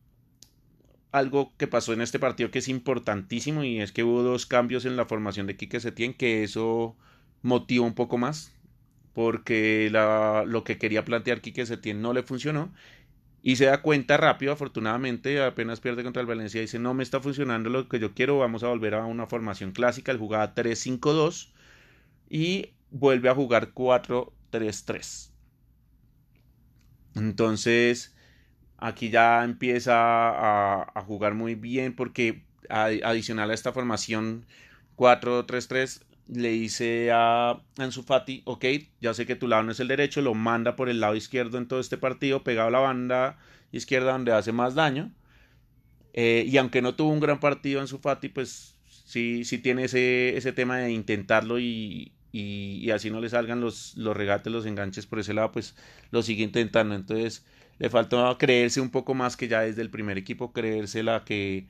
algo 1.13 1.55
que 1.57 1.67
pasó 1.67 1.95
en 1.95 2.03
este 2.03 2.19
partido 2.19 2.51
que 2.51 2.59
es 2.59 2.69
importantísimo 2.69 3.65
y 3.65 3.81
es 3.81 3.93
que 3.93 4.05
hubo 4.05 4.23
dos 4.23 4.45
cambios 4.45 4.85
en 4.85 4.97
la 4.97 5.07
formación 5.07 5.47
de 5.47 5.57
Quique 5.57 5.81
Setién 5.81 6.13
que 6.13 6.45
eso 6.45 6.95
motiva 7.41 7.87
un 7.87 7.95
poco 7.95 8.19
más 8.19 8.58
porque 9.19 9.91
lo 9.91 10.63
que 10.63 10.79
quería 10.79 11.05
plantear 11.05 11.41
Quique 11.41 11.67
Setién 11.67 12.01
no 12.01 12.13
le 12.13 12.23
funcionó 12.23 12.73
y 13.43 13.57
se 13.57 13.65
da 13.65 13.83
cuenta 13.83 14.17
rápido, 14.17 14.53
afortunadamente, 14.53 15.43
apenas 15.43 15.81
pierde 15.81 16.05
contra 16.05 16.21
el 16.21 16.29
Valencia, 16.29 16.61
dice 16.61 16.79
no 16.79 16.95
me 16.95 17.03
está 17.03 17.19
funcionando 17.21 17.69
lo 17.69 17.89
que 17.89 17.99
yo 17.99 18.15
quiero, 18.15 18.39
vamos 18.39 18.63
a 18.63 18.69
volver 18.69 18.95
a 18.95 19.05
una 19.07 19.27
formación 19.27 19.73
clásica, 19.73 20.13
él 20.13 20.19
jugaba 20.19 20.55
3-5-2 20.55 21.51
y 22.31 22.75
vuelve 22.93 23.29
a 23.29 23.35
jugar 23.35 23.73
4-3-3. 23.73 25.33
Entonces, 27.17 28.15
aquí 28.77 29.11
ya 29.11 29.43
empieza 29.43 29.95
a, 29.97 31.03
jugar 31.03 31.35
muy 31.35 31.57
bien 31.57 31.97
porque 31.97 32.45
adicional 32.71 33.51
a 33.51 33.55
esta 33.55 33.73
formación 33.73 34.47
4-3-3 34.97 36.05
le 36.29 36.51
dice 36.51 37.11
a 37.13 37.61
Ansu 37.79 38.03
Fati, 38.03 38.43
ok, 38.45 38.65
ya 39.01 39.15
sé 39.15 39.27
que 39.27 39.37
tu 39.37 39.49
lado 39.49 39.63
no 39.63 39.73
es 39.73 39.81
el 39.81 39.89
derecho, 39.89 40.21
lo 40.21 40.35
manda 40.35 40.77
por 40.77 40.89
el 40.89 41.01
lado 41.01 41.17
izquierdo 41.17 41.59
en 41.59 41.67
todo 41.67 41.81
este 41.81 41.99
partido, 41.99 42.45
pegado 42.45 42.69
a 42.69 42.71
la 42.71 42.81
banda 42.81 43.39
izquierda 43.73 44.13
donde 44.13 44.33
hace 44.33 44.53
más 44.53 44.75
daño. 44.75 45.11
Eh, 46.13 46.45
y 46.47 46.57
aunque 46.59 46.83
no 46.83 46.95
tuvo 46.95 47.11
un 47.11 47.21
gran 47.21 47.41
partido 47.41 47.81
Ansu 47.81 47.99
Fati, 47.99 48.29
pues 48.29 48.77
sí, 48.87 49.45
sí 49.45 49.59
tiene 49.59 49.85
ese, 49.85 50.37
ese 50.37 50.53
tema 50.53 50.79
de 50.79 50.91
intentarlo 50.93 51.59
y, 51.59 52.13
y, 52.33 52.91
así 52.91 53.11
no 53.11 53.21
le 53.21 53.29
salgan 53.29 53.61
los, 53.61 53.97
los 53.97 54.17
regates, 54.17 54.53
los 54.53 54.67
enganches 54.67 55.07
por 55.07 55.19
ese 55.21 55.35
lado, 55.35 55.53
pues 55.53 55.77
lo 56.11 56.23
sigue 56.23 56.45
intentando. 56.45 56.95
Entonces 56.95 57.45
le 57.79 57.91
falta 57.91 58.37
creerse 58.39 58.81
un 58.81 58.91
poco 58.91 59.15
más 59.15 59.37
que 59.37 59.49
ya 59.49 59.61
desde 59.63 59.83
el 59.83 59.91
primer 59.91 60.19
equipo, 60.19 60.53
creérsela 60.53 61.25
que, 61.25 61.69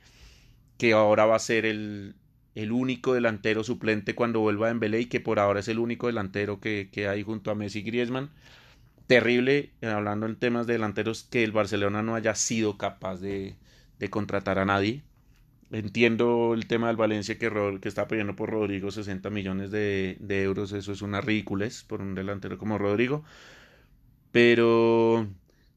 que 0.78 0.92
ahora 0.94 1.26
va 1.26 1.36
a 1.36 1.40
ser 1.40 1.66
el, 1.66 2.14
el 2.58 2.72
único 2.72 3.14
delantero 3.14 3.62
suplente 3.62 4.14
cuando 4.16 4.40
vuelva 4.40 4.66
a 4.66 4.68
Dembélé 4.70 5.02
y 5.02 5.06
que 5.06 5.20
por 5.20 5.38
ahora 5.38 5.60
es 5.60 5.68
el 5.68 5.78
único 5.78 6.08
delantero 6.08 6.60
que, 6.60 6.88
que 6.92 7.06
hay 7.08 7.22
junto 7.22 7.50
a 7.52 7.54
Messi 7.54 7.82
Griezmann. 7.82 8.30
Terrible, 9.06 9.70
eh, 9.80 9.86
hablando 9.86 10.26
en 10.26 10.36
temas 10.36 10.66
de 10.66 10.74
delanteros, 10.74 11.24
que 11.24 11.44
el 11.44 11.52
Barcelona 11.52 12.02
no 12.02 12.14
haya 12.16 12.34
sido 12.34 12.76
capaz 12.76 13.20
de, 13.20 13.56
de 14.00 14.10
contratar 14.10 14.58
a 14.58 14.64
nadie. 14.64 15.02
Entiendo 15.70 16.54
el 16.54 16.66
tema 16.66 16.88
del 16.88 16.96
Valencia 16.96 17.38
que, 17.38 17.78
que 17.80 17.88
está 17.88 18.08
pidiendo 18.08 18.34
por 18.36 18.50
Rodrigo 18.50 18.90
60 18.90 19.30
millones 19.30 19.70
de, 19.70 20.16
de, 20.20 20.42
euros. 20.42 20.72
Eso 20.72 20.92
es 20.92 21.02
una 21.02 21.20
ridiculez 21.20 21.84
por 21.84 22.00
un 22.00 22.14
delantero 22.14 22.58
como 22.58 22.78
Rodrigo. 22.78 23.24
Pero 24.32 25.26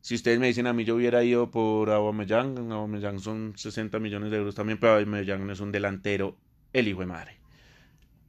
si 0.02 0.16
ustedes 0.16 0.40
me 0.40 0.48
dicen 0.48 0.68
a 0.68 0.74
mí 0.74 0.84
yo 0.84 0.96
hubiera 0.96 1.24
ido 1.24 1.52
por 1.52 1.90
Aubameyang, 1.90 2.72
Aubameyang 2.72 3.20
son 3.20 3.54
60 3.56 4.00
millones 4.00 4.32
de 4.32 4.38
euros 4.38 4.56
también, 4.56 4.80
pero 4.80 4.94
Aubameyang 4.94 5.46
no 5.46 5.54
es 5.54 5.60
un 5.60 5.72
delantero, 5.72 6.38
el 6.74 6.88
hijo 6.88 7.02
de 7.02 7.08
madre. 7.08 7.38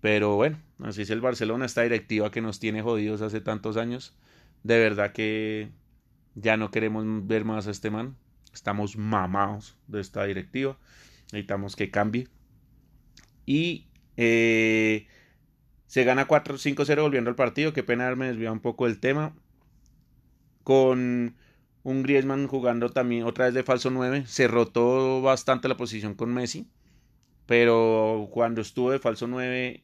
Pero 0.00 0.36
bueno, 0.36 0.58
así 0.82 1.02
es 1.02 1.10
el 1.10 1.20
Barcelona, 1.20 1.66
esta 1.66 1.82
directiva 1.82 2.30
que 2.30 2.40
nos 2.40 2.58
tiene 2.58 2.82
jodidos 2.82 3.22
hace 3.22 3.40
tantos 3.40 3.76
años. 3.76 4.16
De 4.62 4.78
verdad 4.78 5.12
que 5.12 5.70
ya 6.34 6.56
no 6.56 6.70
queremos 6.70 7.04
ver 7.26 7.44
más 7.44 7.66
a 7.66 7.70
este 7.70 7.90
man. 7.90 8.16
Estamos 8.52 8.96
mamados 8.96 9.76
de 9.86 10.00
esta 10.00 10.24
directiva 10.24 10.76
necesitamos 11.32 11.76
que 11.76 11.90
cambie. 11.90 12.28
Y 13.46 13.88
eh, 14.16 15.06
se 15.86 16.04
gana 16.04 16.28
4-5-0 16.28 17.02
volviendo 17.02 17.30
al 17.30 17.36
partido. 17.36 17.72
Qué 17.72 17.82
pena 17.82 18.14
me 18.14 18.26
desviado 18.26 18.52
un 18.52 18.60
poco 18.60 18.86
del 18.86 19.00
tema. 19.00 19.34
Con 20.62 21.34
un 21.82 22.02
Griezmann 22.04 22.46
jugando 22.46 22.90
también 22.90 23.24
otra 23.24 23.46
vez 23.46 23.54
de 23.54 23.64
falso 23.64 23.90
9. 23.90 24.24
Se 24.26 24.46
rotó 24.46 25.22
bastante 25.22 25.68
la 25.68 25.76
posición 25.76 26.14
con 26.14 26.32
Messi. 26.32 26.68
Pero 27.46 28.28
cuando 28.30 28.60
estuvo 28.60 28.90
de 28.90 28.98
falso 28.98 29.26
9 29.26 29.82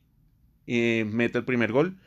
eh, 0.66 1.04
mete 1.10 1.38
el 1.38 1.44
primer 1.44 1.72
gol 1.72 1.98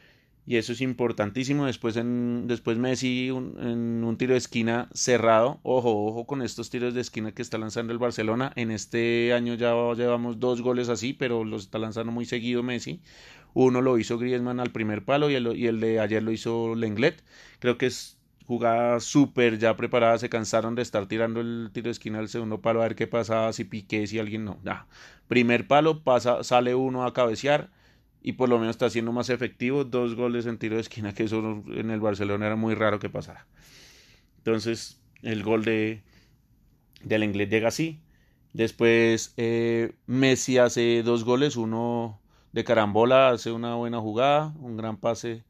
y 0.46 0.58
eso 0.58 0.74
es 0.74 0.82
importantísimo. 0.82 1.66
Después, 1.66 1.98
en, 1.98 2.48
después 2.48 2.78
Messi 2.78 3.28
en 3.30 4.04
un 4.04 4.18
tiro 4.18 4.34
de 4.34 4.40
esquina 4.40 4.90
cerrado. 4.94 5.60
Ojo, 5.64 6.06
ojo 6.06 6.26
con 6.26 6.42
estos 6.42 6.70
tiros 6.70 6.94
de 6.94 7.02
esquina 7.02 7.32
que 7.32 7.42
está 7.42 7.58
lanzando 7.58 7.94
el 7.94 8.00
Barcelona. 8.00 8.52
En 8.56 8.72
este 8.72 9.34
año 9.34 9.54
ya 9.56 9.74
llevamos 9.96 10.40
dos 10.40 10.62
goles 10.62 10.90
así, 10.90 11.14
pero 11.14 11.44
los 11.44 11.64
está 11.64 11.80
lanzando 11.80 12.12
muy 12.12 12.26
seguido 12.26 12.64
Messi. 12.64 13.02
Uno 13.54 13.82
lo 13.82 13.98
hizo 13.98 14.18
Griezmann 14.18 14.60
al 14.60 14.72
primer 14.72 15.04
palo 15.06 15.30
y 15.30 15.36
el, 15.36 15.56
y 15.58 15.68
el 15.68 15.80
de 15.80 16.00
ayer 16.00 16.24
lo 16.24 16.32
hizo 16.32 16.76
Lenglet. 16.76 17.24
Creo 17.60 17.78
que 17.78 17.88
es 17.88 18.18
jugada 18.46 19.00
súper 19.00 19.58
ya 19.60 19.76
preparada. 19.76 20.18
Se 20.18 20.30
cansaron 20.30 20.76
de 20.76 20.82
estar 20.82 21.08
tirando 21.08 21.42
el 21.42 21.70
tiro 21.74 21.86
de 21.86 21.92
esquina 21.92 22.20
al 22.20 22.30
segundo 22.30 22.62
palo 22.62 22.82
a 22.82 22.84
ver 22.84 22.96
qué 22.96 23.08
pasaba, 23.08 23.54
si 23.54 23.64
piqué, 23.64 24.08
si 24.08 24.20
alguien 24.20 24.46
no. 24.46 24.60
Primer 25.28 25.68
palo, 25.68 26.04
pasa, 26.04 26.44
sale 26.44 26.76
uno 26.76 27.06
a 27.06 27.14
cabecear 27.14 27.70
y 28.22 28.34
por 28.34 28.50
lo 28.50 28.60
menos 28.60 28.76
está 28.76 28.90
siendo 28.90 29.12
más 29.12 29.30
efectivo. 29.30 29.84
Dos 29.84 30.16
goles 30.16 30.46
en 30.46 30.58
tiro 30.58 30.76
de 30.76 30.82
esquina, 30.82 31.14
que 31.14 31.24
eso 31.24 31.64
en 31.68 31.92
el 31.92 32.00
Barcelona 32.00 32.48
era 32.48 32.56
muy 32.56 32.76
raro 32.76 33.00
que 33.00 33.10
pasara. 33.10 33.48
Entonces, 34.38 35.02
el 35.22 35.44
gol 35.44 35.64
de 35.66 36.04
del 37.04 37.24
inglés 37.24 37.50
llega 37.50 37.70
así. 37.70 38.02
Después 38.54 39.34
eh, 39.38 39.96
Messi 40.08 40.58
hace 40.58 41.04
dos 41.04 41.24
goles, 41.24 41.56
uno 41.56 42.22
de 42.52 42.64
carambola, 42.64 43.30
hace 43.30 43.52
una 43.52 43.76
buena 43.76 44.00
jugada, 44.00 44.54
un 44.60 44.78
gran 44.78 44.98
pase 44.98 45.44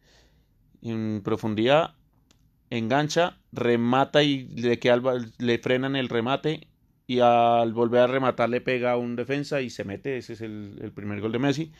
en 0.81 1.21
profundidad, 1.23 1.95
engancha, 2.71 3.37
remata 3.51 4.23
y 4.23 4.47
le, 4.47 4.79
queda, 4.79 4.99
le 5.37 5.59
frenan 5.59 5.95
el 5.95 6.09
remate 6.09 6.67
y 7.05 7.19
al 7.19 7.73
volver 7.73 8.01
a 8.01 8.07
rematar 8.07 8.49
le 8.49 8.61
pega 8.61 8.93
a 8.93 8.97
un 8.97 9.15
defensa 9.15 9.61
y 9.61 9.69
se 9.69 9.83
mete, 9.83 10.17
ese 10.17 10.33
es 10.33 10.41
el, 10.41 10.91
primer 10.95 11.21
gol 11.21 11.33
de 11.33 11.39
Messi. 11.39 11.71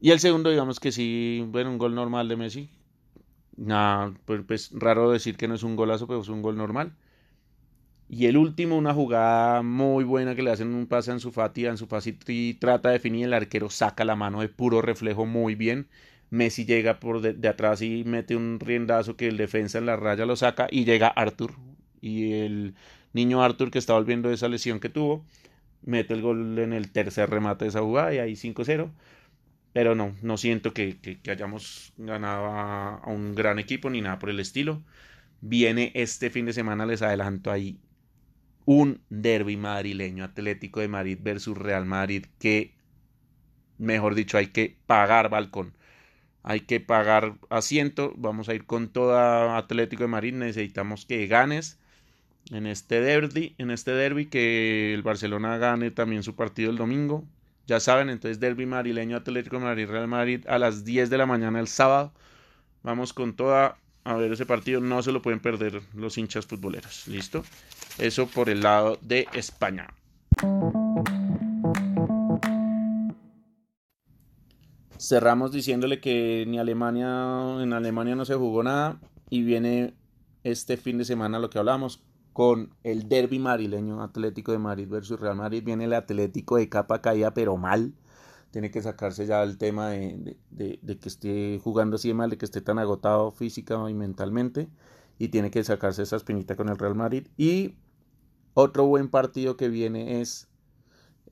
Y 0.00 0.10
el 0.10 0.20
segundo, 0.20 0.50
digamos 0.50 0.78
que 0.78 0.92
sí, 0.92 1.44
bueno, 1.48 1.70
un 1.70 1.78
gol 1.78 1.94
normal 1.94 2.28
de 2.28 2.36
Messi. 2.36 2.70
Nada, 3.56 4.12
pues, 4.26 4.42
pues, 4.46 4.70
raro 4.74 5.10
decir 5.10 5.36
que 5.36 5.48
no 5.48 5.54
es 5.54 5.62
un 5.62 5.76
golazo, 5.76 6.06
pero 6.06 6.20
es 6.20 6.28
un 6.28 6.42
gol 6.42 6.56
normal. 6.56 6.94
Y 8.08 8.26
el 8.26 8.36
último, 8.36 8.76
una 8.76 8.92
jugada 8.92 9.62
muy 9.62 10.04
buena 10.04 10.34
que 10.34 10.42
le 10.42 10.50
hacen 10.50 10.74
un 10.74 10.86
pase 10.86 11.10
a 11.10 11.14
Ansu 11.14 11.30
Fati. 11.30 11.66
Ansu 11.66 11.86
Fati 11.86 12.54
trata 12.60 12.90
de 12.90 12.94
definir, 12.94 13.26
el 13.26 13.32
arquero 13.32 13.70
saca 13.70 14.04
la 14.04 14.16
mano 14.16 14.40
de 14.42 14.48
puro 14.50 14.82
reflejo 14.82 15.24
muy 15.24 15.54
bien. 15.54 15.88
Messi 16.32 16.64
llega 16.64 16.98
por 16.98 17.20
de, 17.20 17.46
atrás 17.46 17.82
y 17.82 18.04
mete 18.04 18.34
un 18.36 18.58
riendazo 18.58 19.18
que 19.18 19.28
el 19.28 19.36
defensa 19.36 19.76
en 19.76 19.84
la 19.84 19.96
raya 19.96 20.24
lo 20.24 20.34
saca 20.34 20.66
y 20.70 20.86
llega 20.86 21.08
Arthur. 21.08 21.52
Y 22.00 22.32
el 22.32 22.74
niño 23.12 23.42
Arthur 23.42 23.70
que 23.70 23.78
está 23.78 23.92
volviendo 23.92 24.30
de 24.30 24.36
esa 24.36 24.48
lesión 24.48 24.80
que 24.80 24.88
tuvo, 24.88 25.26
mete 25.82 26.14
el 26.14 26.22
gol 26.22 26.58
en 26.58 26.72
el 26.72 26.90
tercer 26.90 27.28
remate 27.28 27.66
de 27.66 27.68
esa 27.68 27.82
jugada 27.82 28.14
y 28.14 28.18
ahí 28.18 28.32
5-0. 28.32 28.90
Pero 29.74 29.94
no, 29.94 30.16
no 30.22 30.38
siento 30.38 30.72
que, 30.72 30.96
hayamos 31.28 31.92
ganado 31.98 32.46
a, 32.46 33.02
un 33.08 33.34
gran 33.34 33.58
equipo 33.58 33.90
ni 33.90 34.00
nada 34.00 34.18
por 34.18 34.30
el 34.30 34.40
estilo. 34.40 34.82
Viene 35.42 35.92
este 35.94 36.30
fin 36.30 36.46
de 36.46 36.54
semana, 36.54 36.86
les 36.86 37.02
adelanto 37.02 37.50
ahí, 37.50 37.78
un 38.64 39.02
derby 39.10 39.58
madrileño, 39.58 40.24
Atlético 40.24 40.80
de 40.80 40.88
Madrid 40.88 41.18
versus 41.20 41.58
Real 41.58 41.84
Madrid, 41.84 42.24
que, 42.38 42.74
mejor 43.76 44.14
dicho, 44.14 44.38
hay 44.38 44.46
que 44.46 44.78
pagar 44.86 45.28
balcón. 45.28 45.74
Hay 46.42 46.60
que 46.60 46.80
pagar 46.80 47.34
asiento. 47.50 48.12
Vamos 48.16 48.48
a 48.48 48.54
ir 48.54 48.64
con 48.64 48.88
toda 48.88 49.56
Atlético 49.56 50.04
de 50.04 50.08
Madrid. 50.08 50.34
Necesitamos 50.34 51.06
que 51.06 51.26
ganes 51.26 51.78
en 52.50 52.66
este 52.66 53.00
derby, 53.00 53.54
en 53.58 53.70
este 53.70 53.92
derby, 53.92 54.26
que 54.26 54.92
el 54.94 55.02
Barcelona 55.02 55.58
gane 55.58 55.90
también 55.90 56.22
su 56.22 56.34
partido 56.34 56.70
el 56.70 56.76
domingo. 56.76 57.24
Ya 57.66 57.78
saben, 57.78 58.10
entonces 58.10 58.40
Derby 58.40 58.66
Marileño 58.66 59.16
Atlético 59.16 59.56
de 59.56 59.64
Madrid 59.64 59.88
Real 59.88 60.08
Madrid 60.08 60.44
a 60.48 60.58
las 60.58 60.84
10 60.84 61.10
de 61.10 61.18
la 61.18 61.26
mañana 61.26 61.60
el 61.60 61.68
sábado. 61.68 62.12
Vamos 62.82 63.12
con 63.12 63.34
toda 63.34 63.76
a 64.04 64.16
ver 64.16 64.32
ese 64.32 64.46
partido. 64.46 64.80
No 64.80 65.02
se 65.02 65.12
lo 65.12 65.22
pueden 65.22 65.40
perder 65.40 65.80
los 65.94 66.18
hinchas 66.18 66.46
futboleros. 66.46 67.06
¿Listo? 67.06 67.44
Eso 67.98 68.26
por 68.26 68.50
el 68.50 68.62
lado 68.62 68.98
de 69.00 69.28
España. 69.32 69.88
Cerramos 75.02 75.50
diciéndole 75.50 76.00
que 76.00 76.44
ni 76.46 76.60
Alemania, 76.60 77.60
en 77.60 77.72
Alemania 77.72 78.14
no 78.14 78.24
se 78.24 78.36
jugó 78.36 78.62
nada 78.62 79.00
y 79.30 79.42
viene 79.42 79.94
este 80.44 80.76
fin 80.76 80.96
de 80.96 81.04
semana 81.04 81.40
lo 81.40 81.50
que 81.50 81.58
hablamos. 81.58 82.04
con 82.32 82.72
el 82.84 83.08
derby 83.08 83.40
marileño 83.40 84.00
Atlético 84.00 84.52
de 84.52 84.58
Madrid 84.58 84.88
versus 84.88 85.18
Real 85.18 85.34
Madrid. 85.34 85.64
Viene 85.64 85.84
el 85.86 85.92
Atlético 85.92 86.56
de 86.56 86.68
capa 86.68 87.02
caída, 87.02 87.34
pero 87.34 87.56
mal. 87.56 87.94
Tiene 88.52 88.70
que 88.70 88.80
sacarse 88.80 89.26
ya 89.26 89.42
el 89.42 89.58
tema 89.58 89.90
de, 89.90 90.38
que 91.00 91.08
esté 91.08 91.60
jugando 91.62 91.96
así 91.96 92.08
de 92.08 92.14
mal, 92.14 92.30
de 92.30 92.38
que 92.38 92.44
esté 92.44 92.60
tan 92.60 92.78
agotado 92.78 93.32
física 93.32 93.76
y 93.90 93.94
mentalmente. 93.94 94.68
Y 95.18 95.28
tiene 95.28 95.50
que 95.50 95.64
sacarse 95.64 96.04
esa 96.04 96.16
espinita 96.16 96.54
con 96.54 96.68
el 96.68 96.78
Real 96.78 96.94
Madrid. 96.94 97.26
Y 97.36 97.74
otro 98.54 98.86
buen 98.86 99.08
partido 99.08 99.56
que 99.56 99.68
viene 99.68 100.20
es 100.20 100.48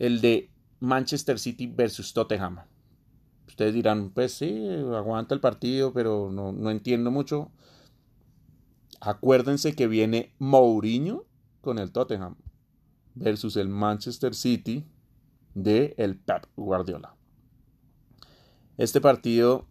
el 0.01 0.21
de 0.21 0.51
Manchester 0.81 1.39
City 1.39 1.69
versus 1.69 2.13
Tottenham. 2.13 2.59
Ustedes 3.51 3.75
dirán, 3.75 4.11
pues 4.11 4.33
sí, 4.33 4.67
aguanta 4.95 5.35
el 5.35 5.41
partido, 5.41 5.93
pero 5.93 6.31
no, 6.33 6.53
no 6.53 6.71
entiendo 6.71 7.11
mucho. 7.11 7.51
Acuérdense 9.01 9.75
que 9.75 9.89
viene 9.89 10.35
Mourinho 10.39 11.25
con 11.61 11.79
el 11.79 11.91
Tottenham 11.91 12.37
versus 13.15 13.57
el 13.57 13.69
Manchester 13.69 14.35
City 14.35 14.87
de 15.55 15.95
el 15.99 16.17
Pep 16.17 16.47
Guardiola. 16.57 17.17
Este 18.79 19.01
partido 19.01 19.67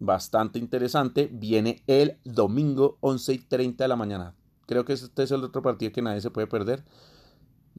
bastante 0.00 0.58
interesante 0.58 1.30
viene 1.32 1.82
el 1.86 2.18
domingo 2.24 2.98
11 3.00 3.34
y 3.34 3.38
30 3.38 3.84
de 3.84 3.88
la 3.88 3.96
mañana. 3.96 4.34
Creo 4.66 4.84
que 4.84 4.94
este 4.94 5.22
es 5.22 5.30
el 5.30 5.44
otro 5.44 5.62
partido 5.62 5.92
que 5.92 6.02
nadie 6.02 6.20
se 6.20 6.30
puede 6.30 6.48
perder. 6.48 6.84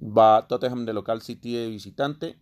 Va 0.01 0.47
Tottenham 0.47 0.85
de 0.85 0.93
local, 0.93 1.21
City 1.21 1.53
de 1.53 1.69
visitante. 1.69 2.39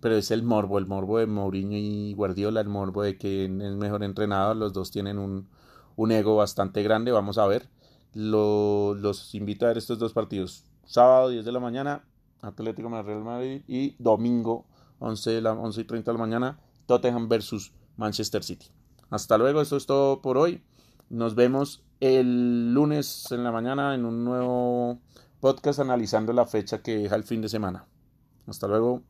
Pero 0.00 0.16
es 0.16 0.30
el 0.30 0.42
morbo, 0.42 0.78
el 0.78 0.86
morbo 0.86 1.18
de 1.18 1.26
Mourinho 1.26 1.76
y 1.76 2.14
Guardiola, 2.14 2.60
el 2.60 2.68
morbo 2.68 3.02
de 3.02 3.16
que 3.16 3.44
es 3.44 3.50
mejor 3.50 4.02
entrenador. 4.02 4.56
Los 4.56 4.72
dos 4.72 4.90
tienen 4.90 5.18
un, 5.18 5.48
un 5.96 6.12
ego 6.12 6.36
bastante 6.36 6.82
grande. 6.82 7.12
Vamos 7.12 7.38
a 7.38 7.46
ver. 7.46 7.68
los 8.14 9.34
invito 9.34 9.64
a 9.64 9.68
ver 9.68 9.78
estos 9.78 9.98
dos 9.98 10.12
partidos. 10.12 10.64
Sábado 10.84 11.30
10 11.30 11.44
de 11.44 11.52
la 11.52 11.60
mañana, 11.60 12.04
Atlético 12.42 12.88
Real 13.02 13.24
Madrid. 13.24 13.62
Y 13.66 13.96
domingo 13.98 14.66
11, 14.98 15.30
de 15.30 15.40
la, 15.40 15.52
11 15.52 15.80
y 15.80 15.84
30 15.84 16.10
de 16.10 16.18
la 16.18 16.24
mañana, 16.24 16.58
Tottenham 16.86 17.28
versus 17.28 17.72
Manchester 17.96 18.42
City. 18.42 18.66
Hasta 19.10 19.38
luego, 19.38 19.60
esto 19.60 19.76
es 19.76 19.86
todo 19.86 20.20
por 20.20 20.38
hoy. 20.38 20.62
Nos 21.08 21.34
vemos 21.34 21.82
el 22.00 22.72
lunes 22.74 23.30
en 23.30 23.44
la 23.44 23.52
mañana 23.52 23.94
en 23.94 24.04
un 24.04 24.24
nuevo 24.24 24.98
podcast 25.40 25.78
analizando 25.78 26.32
la 26.32 26.46
fecha 26.46 26.82
que 26.82 26.96
deja 26.96 27.16
el 27.16 27.24
fin 27.24 27.40
de 27.40 27.48
semana. 27.48 27.86
Hasta 28.46 28.66
luego. 28.66 29.02